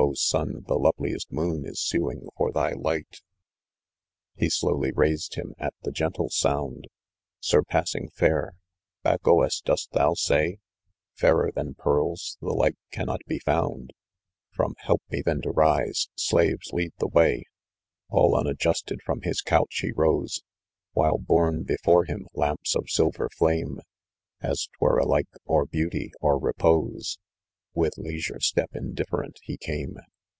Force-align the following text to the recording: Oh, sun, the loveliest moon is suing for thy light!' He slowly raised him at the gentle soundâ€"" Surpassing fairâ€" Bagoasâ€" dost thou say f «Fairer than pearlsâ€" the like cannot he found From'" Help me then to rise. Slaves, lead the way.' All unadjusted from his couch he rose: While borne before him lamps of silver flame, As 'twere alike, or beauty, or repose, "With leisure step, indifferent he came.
Oh, 0.00 0.14
sun, 0.14 0.62
the 0.68 0.76
loveliest 0.78 1.32
moon 1.32 1.66
is 1.66 1.80
suing 1.80 2.28
for 2.36 2.52
thy 2.52 2.70
light!' 2.70 3.20
He 4.38 4.48
slowly 4.48 4.92
raised 4.92 5.34
him 5.34 5.54
at 5.58 5.74
the 5.82 5.90
gentle 5.90 6.28
soundâ€"" 6.28 6.84
Surpassing 7.40 8.08
fairâ€" 8.16 8.50
Bagoasâ€" 9.04 9.60
dost 9.64 9.90
thou 9.90 10.14
say 10.14 10.52
f 10.52 10.58
«Fairer 11.18 11.50
than 11.52 11.74
pearlsâ€" 11.74 12.38
the 12.38 12.52
like 12.54 12.76
cannot 12.92 13.22
he 13.26 13.40
found 13.40 13.90
From'" 14.52 14.76
Help 14.86 15.02
me 15.10 15.20
then 15.20 15.40
to 15.42 15.50
rise. 15.50 16.08
Slaves, 16.14 16.72
lead 16.72 16.92
the 16.98 17.08
way.' 17.08 17.46
All 18.08 18.36
unadjusted 18.36 19.00
from 19.04 19.22
his 19.22 19.40
couch 19.40 19.80
he 19.82 19.90
rose: 19.90 20.42
While 20.92 21.18
borne 21.18 21.64
before 21.64 22.04
him 22.04 22.28
lamps 22.34 22.76
of 22.76 22.88
silver 22.88 23.28
flame, 23.30 23.80
As 24.40 24.68
'twere 24.78 24.98
alike, 24.98 25.26
or 25.44 25.66
beauty, 25.66 26.12
or 26.20 26.38
repose, 26.38 27.18
"With 27.74 27.96
leisure 27.96 28.40
step, 28.40 28.70
indifferent 28.74 29.38
he 29.42 29.56
came. 29.56 29.98